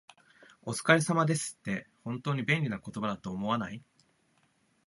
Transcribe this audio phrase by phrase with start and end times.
[0.65, 3.83] 「お疲れ様です」って、本当に便利な言葉だと思わない？